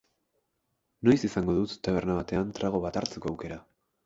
Noiz 1.09 1.17
izango 1.29 1.55
dut 1.59 1.75
taberna 1.89 2.17
batean 2.21 2.57
trago 2.61 2.83
bat 2.89 2.99
hartzeko 3.05 3.33
aukera? 3.35 3.61